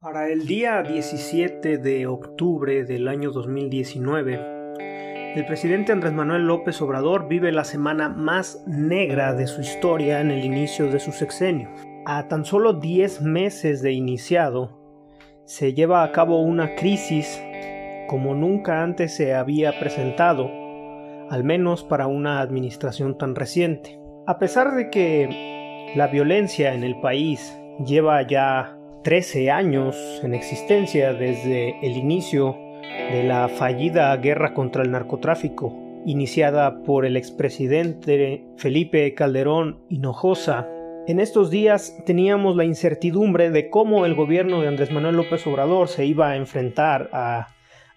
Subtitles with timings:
[0.00, 7.26] Para el día 17 de octubre del año 2019, el presidente Andrés Manuel López Obrador
[7.26, 11.70] vive la semana más negra de su historia en el inicio de su sexenio.
[12.06, 14.78] A tan solo 10 meses de iniciado,
[15.46, 17.42] se lleva a cabo una crisis
[18.06, 20.48] como nunca antes se había presentado,
[21.28, 23.98] al menos para una administración tan reciente.
[24.28, 31.12] A pesar de que la violencia en el país lleva ya 13 años en existencia
[31.12, 32.56] desde el inicio
[33.12, 35.72] de la fallida guerra contra el narcotráfico,
[36.04, 40.68] iniciada por el expresidente Felipe Calderón Hinojosa.
[41.06, 45.88] En estos días teníamos la incertidumbre de cómo el gobierno de Andrés Manuel López Obrador
[45.88, 47.48] se iba a enfrentar a,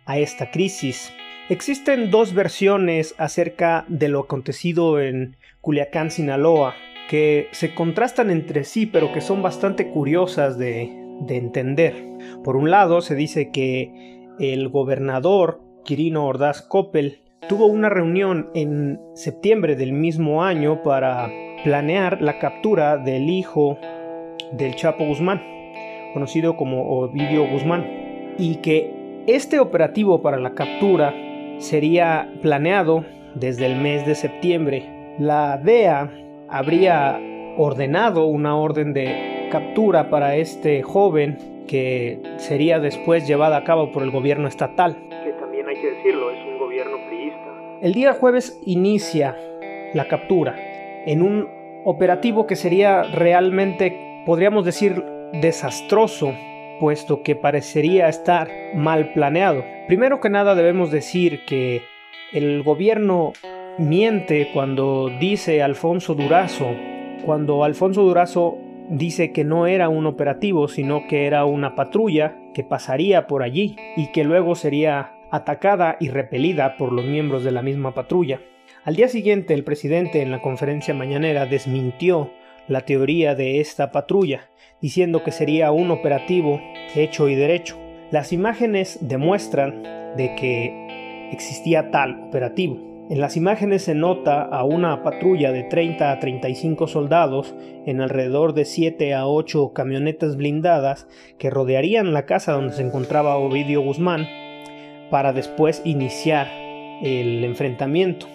[0.06, 1.12] a esta crisis.
[1.50, 6.76] Existen dos versiones acerca de lo acontecido en Culiacán, Sinaloa,
[7.12, 11.94] que se contrastan entre sí, pero que son bastante curiosas de, de entender.
[12.42, 17.20] Por un lado, se dice que el gobernador Quirino Ordaz Coppel
[17.50, 21.30] tuvo una reunión en septiembre del mismo año para
[21.66, 23.78] planear la captura del hijo
[24.54, 25.42] del Chapo Guzmán,
[26.14, 31.14] conocido como Ovidio Guzmán, y que este operativo para la captura
[31.58, 33.04] sería planeado
[33.36, 35.18] desde el mes de septiembre.
[35.20, 36.10] La DEA
[36.52, 37.20] habría
[37.58, 44.04] ordenado una orden de captura para este joven que sería después llevada a cabo por
[44.04, 44.98] el gobierno estatal.
[45.24, 47.80] Que también hay que decirlo, es un gobierno priista.
[47.82, 49.38] El día jueves inicia
[49.94, 50.56] la captura
[51.06, 51.48] en un
[51.86, 56.34] operativo que sería realmente, podríamos decir, desastroso,
[56.80, 59.64] puesto que parecería estar mal planeado.
[59.88, 61.82] Primero que nada debemos decir que
[62.34, 63.34] el gobierno
[63.82, 66.76] miente cuando dice Alfonso Durazo,
[67.26, 68.58] cuando Alfonso Durazo
[68.90, 73.76] dice que no era un operativo, sino que era una patrulla que pasaría por allí
[73.96, 78.42] y que luego sería atacada y repelida por los miembros de la misma patrulla.
[78.84, 82.32] Al día siguiente el presidente en la conferencia mañanera desmintió
[82.68, 84.50] la teoría de esta patrulla,
[84.82, 86.60] diciendo que sería un operativo
[86.96, 87.78] hecho y derecho.
[88.12, 89.84] Las imágenes demuestran
[90.18, 92.91] de que existía tal operativo.
[93.12, 97.54] En las imágenes se nota a una patrulla de 30 a 35 soldados
[97.86, 103.36] en alrededor de 7 a 8 camionetas blindadas que rodearían la casa donde se encontraba
[103.36, 104.30] Ovidio Guzmán
[105.10, 106.48] para después iniciar
[107.04, 108.28] el enfrentamiento.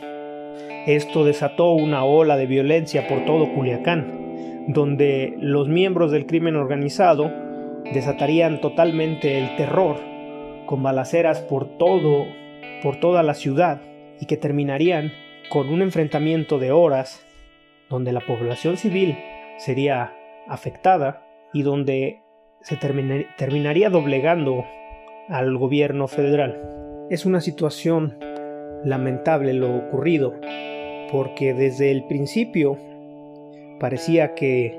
[0.86, 7.32] Esto desató una ola de violencia por todo Culiacán, donde los miembros del crimen organizado
[7.94, 9.96] desatarían totalmente el terror
[10.66, 12.26] con balaceras por todo
[12.82, 13.80] por toda la ciudad
[14.20, 15.12] y que terminarían
[15.48, 17.24] con un enfrentamiento de horas
[17.88, 19.16] donde la población civil
[19.58, 20.12] sería
[20.48, 22.20] afectada y donde
[22.62, 24.64] se terminaría doblegando
[25.28, 27.06] al gobierno federal.
[27.10, 28.18] Es una situación
[28.84, 30.34] lamentable lo ocurrido,
[31.10, 32.78] porque desde el principio
[33.78, 34.78] parecía que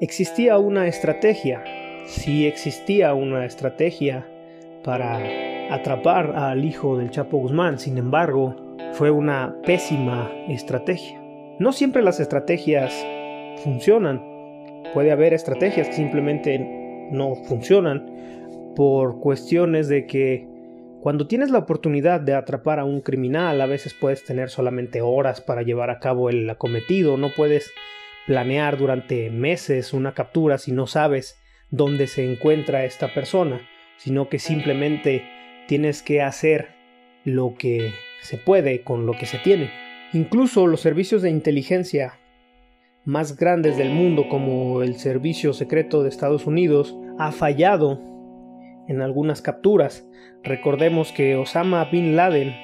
[0.00, 1.64] existía una estrategia,
[2.06, 4.26] sí existía una estrategia
[4.84, 7.78] para atrapar al hijo del Chapo Guzmán.
[7.78, 8.54] Sin embargo,
[8.92, 11.20] fue una pésima estrategia.
[11.58, 12.92] No siempre las estrategias
[13.62, 14.22] funcionan.
[14.94, 16.58] Puede haber estrategias que simplemente
[17.10, 20.48] no funcionan por cuestiones de que
[21.02, 25.40] cuando tienes la oportunidad de atrapar a un criminal, a veces puedes tener solamente horas
[25.40, 27.72] para llevar a cabo el acometido, no puedes
[28.26, 34.38] planear durante meses una captura si no sabes dónde se encuentra esta persona, sino que
[34.38, 35.24] simplemente
[35.66, 36.68] tienes que hacer
[37.24, 37.92] lo que
[38.22, 39.70] se puede con lo que se tiene.
[40.12, 42.18] Incluso los servicios de inteligencia
[43.04, 48.00] más grandes del mundo como el Servicio Secreto de Estados Unidos ha fallado
[48.88, 50.06] en algunas capturas.
[50.44, 52.54] Recordemos que Osama Bin Laden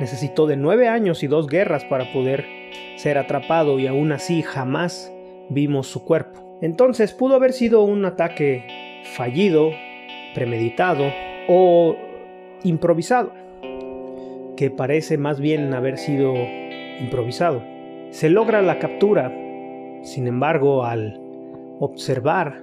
[0.00, 2.46] necesitó de nueve años y dos guerras para poder
[2.96, 5.12] ser atrapado y aún así jamás
[5.50, 6.58] vimos su cuerpo.
[6.62, 9.72] Entonces pudo haber sido un ataque fallido,
[10.34, 11.12] premeditado
[11.48, 11.96] o
[12.64, 13.32] improvisado,
[14.56, 16.34] que parece más bien haber sido
[17.00, 17.62] improvisado.
[18.10, 19.32] Se logra la captura,
[20.02, 21.20] sin embargo, al
[21.78, 22.62] observar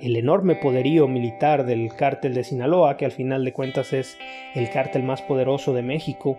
[0.00, 4.18] el enorme poderío militar del cártel de Sinaloa, que al final de cuentas es
[4.54, 6.38] el cártel más poderoso de México,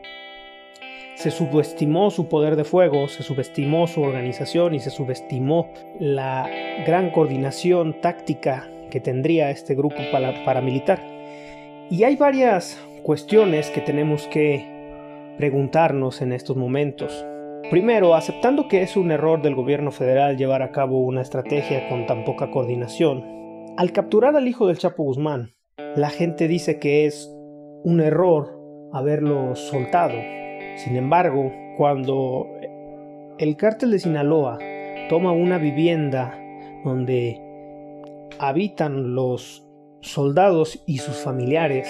[1.15, 6.49] se subestimó su poder de fuego, se subestimó su organización y se subestimó la
[6.85, 11.14] gran coordinación táctica que tendría este grupo paramilitar.
[11.89, 14.65] Y hay varias cuestiones que tenemos que
[15.37, 17.25] preguntarnos en estos momentos.
[17.69, 22.07] Primero, aceptando que es un error del gobierno federal llevar a cabo una estrategia con
[22.07, 23.33] tan poca coordinación,
[23.77, 25.51] Al capturar al hijo del Chapo Guzmán,
[25.95, 27.29] la gente dice que es
[27.83, 28.57] un error
[28.93, 30.15] haberlo soltado.
[30.77, 32.47] Sin embargo, cuando
[33.37, 34.57] el cártel de Sinaloa
[35.09, 36.39] toma una vivienda
[36.85, 37.41] donde
[38.39, 39.64] habitan los
[40.05, 41.87] soldados y sus familiares,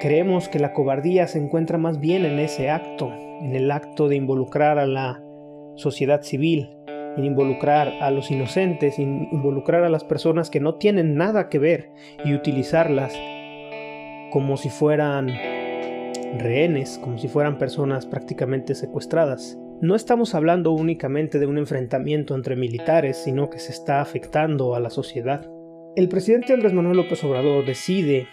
[0.00, 3.10] creemos que la cobardía se encuentra más bien en ese acto,
[3.40, 5.22] en el acto de involucrar a la
[5.76, 6.76] sociedad civil,
[7.16, 11.58] en involucrar a los inocentes, en involucrar a las personas que no tienen nada que
[11.58, 11.90] ver
[12.24, 13.18] y utilizarlas
[14.30, 15.28] como si fueran
[16.38, 19.58] rehenes, como si fueran personas prácticamente secuestradas.
[19.80, 24.80] No estamos hablando únicamente de un enfrentamiento entre militares, sino que se está afectando a
[24.80, 25.50] la sociedad.
[25.96, 28.26] El presidente Andrés Manuel López Obrador decide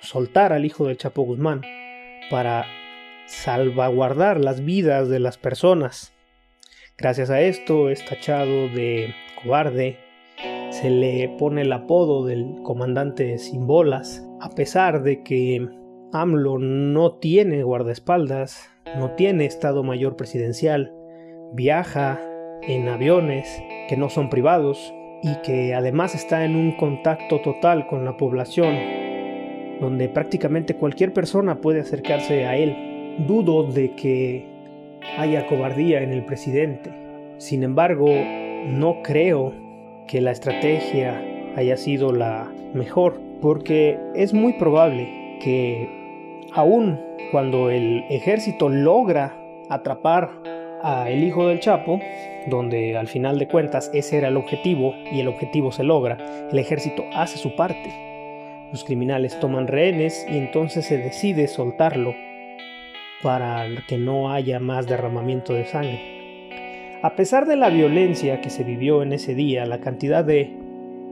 [0.00, 1.62] soltar al hijo del Chapo Guzmán
[2.28, 2.66] para
[3.26, 6.12] salvaguardar las vidas de las personas.
[6.96, 9.96] Gracias a esto es tachado de cobarde,
[10.70, 15.68] se le pone el apodo del comandante sin bolas, a pesar de que
[16.12, 20.92] AMLO no tiene guardaespaldas, no tiene Estado Mayor Presidencial,
[21.52, 22.20] viaja
[22.62, 23.46] en aviones
[23.88, 24.92] que no son privados
[25.22, 28.76] y que además está en un contacto total con la población,
[29.80, 33.16] donde prácticamente cualquier persona puede acercarse a él.
[33.26, 34.46] Dudo de que
[35.16, 36.90] haya cobardía en el presidente.
[37.38, 38.08] Sin embargo,
[38.66, 39.52] no creo
[40.06, 41.22] que la estrategia
[41.56, 45.88] haya sido la mejor, porque es muy probable que
[46.52, 46.98] aun
[47.30, 49.36] cuando el ejército logra
[49.68, 50.30] atrapar
[50.82, 52.00] a el hijo del Chapo,
[52.46, 56.16] donde al final de cuentas ese era el objetivo y el objetivo se logra,
[56.50, 57.92] el ejército hace su parte.
[58.72, 62.14] Los criminales toman rehenes y entonces se decide soltarlo
[63.22, 66.18] para que no haya más derramamiento de sangre.
[67.02, 70.52] A pesar de la violencia que se vivió en ese día, la cantidad de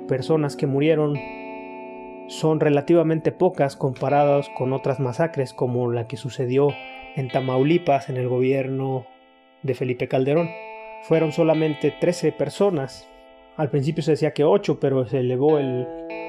[0.09, 1.19] personas que murieron
[2.29, 6.69] son relativamente pocas comparadas con otras masacres como la que sucedió
[7.15, 9.07] en Tamaulipas en el gobierno
[9.63, 10.49] de Felipe Calderón.
[11.05, 13.09] Fueron solamente 13 personas.
[13.57, 15.87] Al principio se decía que 8, pero se elevó el,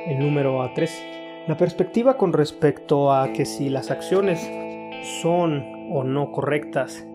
[0.08, 1.46] el número a 13.
[1.48, 4.40] La perspectiva con respecto a que si las acciones
[5.22, 7.06] son o no correctas,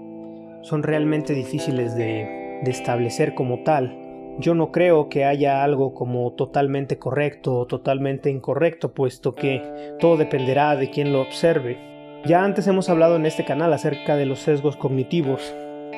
[0.62, 3.99] son realmente difíciles de, establecer como tal.
[4.38, 10.17] Yo no creo que haya algo como totalmente correcto o totalmente incorrecto, puesto que todo
[10.17, 11.76] dependerá de quien lo observe.
[12.25, 15.55] Ya antes hemos hablado en este canal acerca de los sesgos cognitivos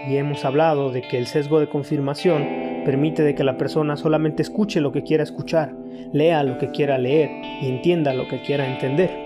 [0.08, 4.42] y hemos hablado de que el sesgo de confirmación permite de que la persona solamente
[4.42, 5.74] escuche lo que quiera escuchar,
[6.12, 7.30] lea lo que quiera leer
[7.62, 9.24] y entienda lo que quiera entender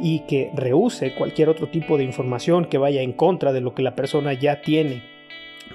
[0.00, 3.82] y que rehúse cualquier otro tipo de información que vaya en contra de lo que
[3.82, 5.02] la persona ya tiene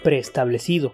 [0.04, 0.94] preestablecido.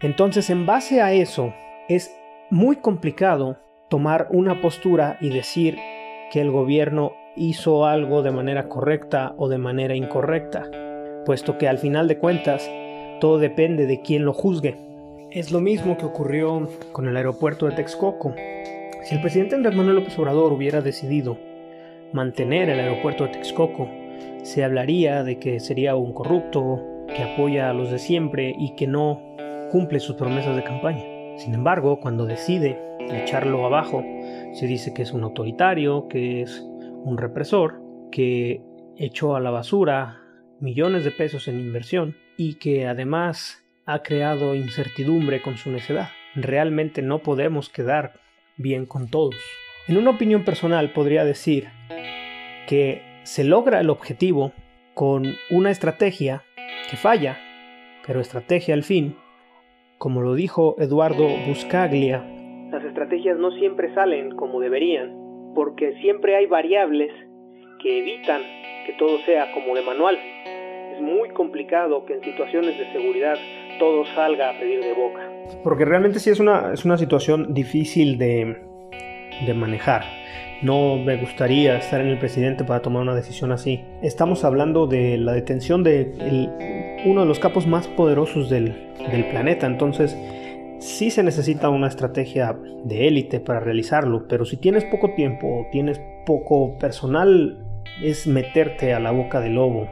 [0.00, 1.54] Entonces, en base a eso,
[1.88, 2.14] es
[2.50, 3.58] muy complicado
[3.88, 5.76] tomar una postura y decir
[6.32, 10.70] que el gobierno hizo algo de manera correcta o de manera incorrecta,
[11.26, 12.68] puesto que al final de cuentas
[13.20, 14.76] todo depende de quién lo juzgue.
[15.30, 18.34] Es lo mismo que ocurrió con el aeropuerto de Texcoco.
[19.04, 21.38] Si el presidente Andrés Manuel López Obrador hubiera decidido
[22.12, 23.88] mantener el aeropuerto de Texcoco.
[24.42, 28.86] Se hablaría de que sería un corrupto, que apoya a los de siempre y que
[28.86, 29.20] no
[29.70, 31.04] cumple sus promesas de campaña.
[31.36, 32.78] Sin embargo, cuando decide
[33.10, 34.04] echarlo abajo,
[34.52, 36.66] se dice que es un autoritario, que es
[37.04, 37.80] un represor,
[38.10, 38.62] que
[38.96, 40.20] echó a la basura
[40.60, 46.10] millones de pesos en inversión y que además ha creado incertidumbre con su necedad.
[46.34, 48.14] Realmente no podemos quedar
[48.56, 49.36] bien con todos.
[49.88, 51.68] En una opinión personal podría decir
[52.68, 54.52] que se logra el objetivo
[54.94, 56.42] con una estrategia
[56.90, 57.38] que falla,
[58.06, 59.16] pero estrategia al fin,
[59.98, 62.24] como lo dijo Eduardo Buscaglia.
[62.70, 65.14] Las estrategias no siempre salen como deberían,
[65.54, 67.10] porque siempre hay variables
[67.82, 68.42] que evitan
[68.86, 70.18] que todo sea como de manual.
[70.94, 73.36] Es muy complicado que en situaciones de seguridad
[73.78, 75.20] todo salga a pedir de boca.
[75.62, 78.56] Porque realmente sí es una, es una situación difícil de,
[79.46, 80.04] de manejar.
[80.62, 83.80] No me gustaría estar en el presidente para tomar una decisión así.
[84.02, 86.12] Estamos hablando de la detención de
[87.06, 88.74] uno de los capos más poderosos del,
[89.10, 90.14] del planeta, entonces
[90.80, 95.66] sí se necesita una estrategia de élite para realizarlo, pero si tienes poco tiempo o
[95.70, 97.69] tienes poco personal,
[98.02, 99.88] es meterte a la boca del lobo.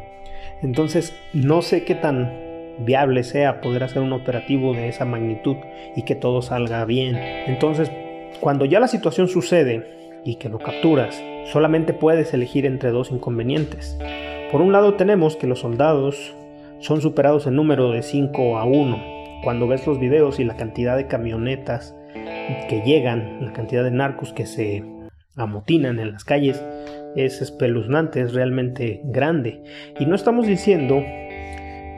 [0.62, 5.56] Entonces no sé qué tan viable sea poder hacer un operativo de esa magnitud
[5.96, 7.16] y que todo salga bien.
[7.16, 7.90] Entonces,
[8.40, 13.98] cuando ya la situación sucede y que lo capturas, solamente puedes elegir entre dos inconvenientes.
[14.52, 16.34] Por un lado tenemos que los soldados
[16.80, 19.42] son superados en número de 5 a 1.
[19.42, 21.94] Cuando ves los videos y la cantidad de camionetas
[22.68, 24.84] que llegan, la cantidad de narcos que se
[25.36, 26.62] amotinan en las calles
[27.16, 29.62] es espeluznante, es realmente grande.
[29.98, 31.02] Y no estamos diciendo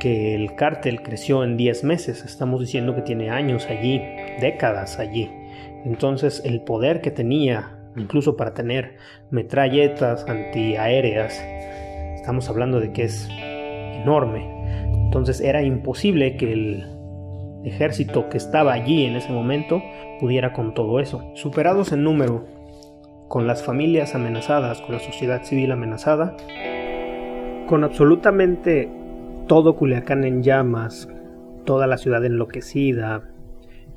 [0.00, 4.00] que el cártel creció en 10 meses, estamos diciendo que tiene años allí,
[4.40, 5.31] décadas allí.
[5.85, 8.97] Entonces el poder que tenía, incluso para tener
[9.31, 11.45] metralletas antiaéreas,
[12.17, 14.49] estamos hablando de que es enorme.
[15.05, 16.87] Entonces era imposible que el
[17.64, 19.83] ejército que estaba allí en ese momento
[20.19, 21.23] pudiera con todo eso.
[21.35, 22.47] Superados en número,
[23.30, 26.37] con las familias amenazadas, con la sociedad civil amenazada,
[27.68, 28.90] con absolutamente
[29.46, 31.08] todo Culiacán en llamas,
[31.64, 33.22] toda la ciudad enloquecida,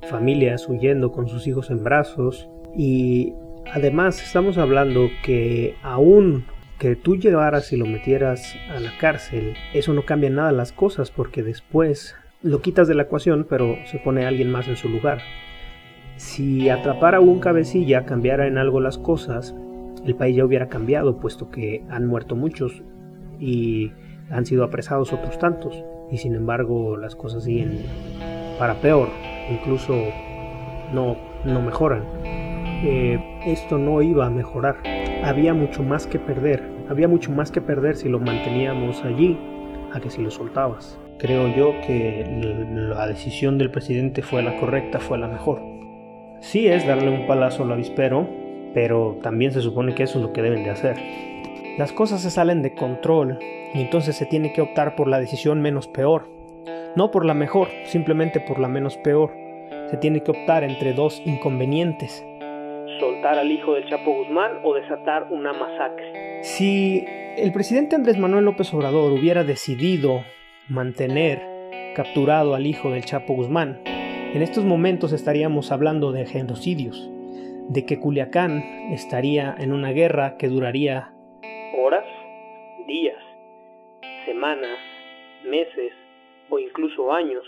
[0.08, 2.48] familias huyendo con sus hijos en brazos
[2.78, 3.34] y
[3.74, 6.46] además estamos hablando que aún
[6.78, 11.10] que tú llevaras y lo metieras a la cárcel, eso no cambia nada las cosas
[11.10, 15.24] porque después lo quitas de la ecuación pero se pone alguien más en su lugar.
[16.24, 19.54] Si atrapara un cabecilla cambiara en algo las cosas,
[20.06, 22.82] el país ya hubiera cambiado puesto que han muerto muchos
[23.42, 23.92] y
[24.32, 27.82] han sido apresados otros tantos y sin embargo las cosas siguen
[28.58, 29.10] para peor
[29.52, 29.94] incluso
[30.94, 32.04] no, no mejoran.
[32.26, 34.78] Eh, esto no iba a mejorar.
[35.26, 36.64] Había mucho más que perder.
[36.90, 39.38] Había mucho más que perder si lo manteníamos allí
[39.92, 40.98] a que si lo soltabas.
[41.20, 42.26] Creo yo que
[42.96, 45.73] la decisión del presidente fue la correcta, fue la mejor.
[46.44, 48.28] Sí es darle un palazo al avispero,
[48.74, 50.98] pero también se supone que eso es lo que deben de hacer.
[51.78, 53.40] Las cosas se salen de control
[53.74, 56.34] y entonces se tiene que optar por la decisión menos peor
[56.96, 59.32] no por la mejor, simplemente por la menos peor.
[59.90, 62.26] Se tiene que optar entre dos inconvenientes.
[63.00, 66.44] Soltar al hijo del Chapo Guzmán o desatar una masacre.
[66.44, 67.04] Si
[67.38, 70.24] el presidente Andrés Manuel López Obrador hubiera decidido
[70.70, 71.42] mantener
[71.96, 73.82] capturado al hijo del Chapo Guzmán,
[74.34, 77.10] en estos momentos estaríamos hablando de genocidios,
[77.70, 81.14] de que Culiacán estaría en una guerra que duraría
[81.78, 82.06] horas,
[82.88, 83.22] días,
[84.26, 84.80] semanas,
[85.46, 85.94] meses,
[86.50, 87.44] o incluso años.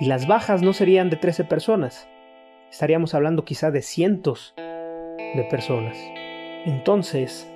[0.00, 2.08] Y las bajas no serían de 13 personas,
[2.70, 5.98] estaríamos hablando quizá de cientos de personas.
[6.64, 7.52] Entonces,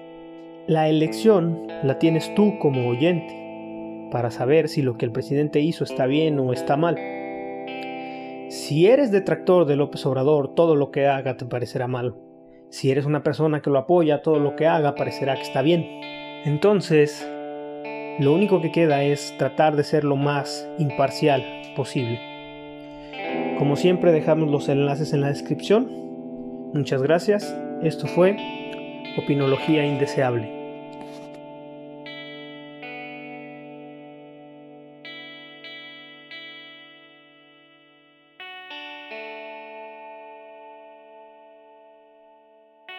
[0.67, 5.85] la elección la tienes tú como oyente para saber si lo que el presidente hizo
[5.85, 7.22] está bien o está mal.
[8.53, 12.17] Si eres detractor de López Obrador, todo lo que haga te parecerá mal.
[12.69, 15.87] Si eres una persona que lo apoya, todo lo que haga parecerá que está bien.
[16.45, 17.27] Entonces,
[18.19, 21.43] lo único que queda es tratar de ser lo más imparcial
[21.75, 22.21] posible.
[23.59, 25.89] Como siempre dejamos los enlaces en la descripción.
[26.75, 27.59] Muchas gracias.
[27.83, 28.37] Esto fue
[29.17, 30.62] Opinología Indeseable.